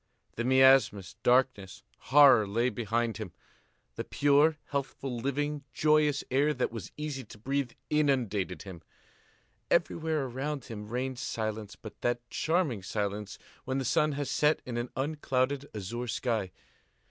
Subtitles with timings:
[0.35, 3.33] The miasmas, darkness, horror lay behind him.
[3.97, 8.81] The pure, healthful, living, joyous air that was easy to breathe inundated him.
[9.69, 14.75] Everywhere around him reigned silence, but that charming silence when the sun has set in
[14.77, 16.51] an unclouded azure sky.